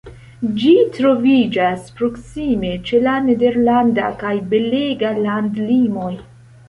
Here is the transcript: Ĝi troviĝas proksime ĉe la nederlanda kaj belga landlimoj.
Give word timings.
Ĝi 0.61 0.69
troviĝas 0.93 1.83
proksime 1.99 2.71
ĉe 2.87 3.03
la 3.09 3.13
nederlanda 3.29 4.09
kaj 4.23 4.35
belga 4.55 5.13
landlimoj. 5.27 6.11